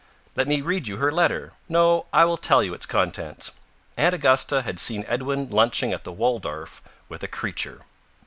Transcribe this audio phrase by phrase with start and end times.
[0.35, 1.53] "Let me read you her letter.
[1.69, 3.51] No, I will tell you its contents.
[3.95, 7.81] Aunt Augusta had seen Edwin lunching at the Waldorf with a creature."